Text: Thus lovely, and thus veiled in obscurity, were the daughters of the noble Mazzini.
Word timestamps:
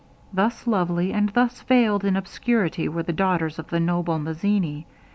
Thus 0.33 0.65
lovely, 0.65 1.13
and 1.13 1.29
thus 1.29 1.61
veiled 1.61 2.03
in 2.03 2.15
obscurity, 2.15 2.87
were 2.89 3.03
the 3.03 3.13
daughters 3.13 3.59
of 3.59 3.67
the 3.67 3.79
noble 3.79 4.17
Mazzini. 4.17 4.87